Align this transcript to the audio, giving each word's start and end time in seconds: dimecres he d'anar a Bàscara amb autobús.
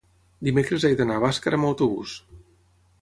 dimecres 0.47 0.87
he 0.89 0.91
d'anar 1.01 1.19
a 1.21 1.23
Bàscara 1.25 1.59
amb 1.61 1.69
autobús. 1.69 2.17